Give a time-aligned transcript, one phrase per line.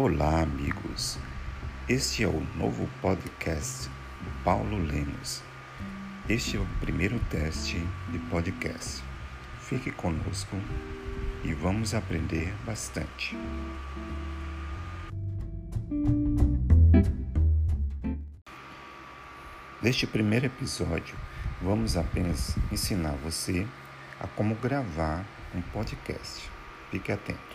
[0.00, 1.18] Olá, amigos.
[1.88, 5.42] Este é o novo podcast do Paulo Lemos.
[6.28, 9.02] Este é o primeiro teste de podcast.
[9.58, 10.56] Fique conosco
[11.42, 13.36] e vamos aprender bastante.
[19.82, 21.16] Neste primeiro episódio,
[21.60, 23.66] vamos apenas ensinar você
[24.20, 26.48] a como gravar um podcast.
[26.88, 27.47] Fique atento.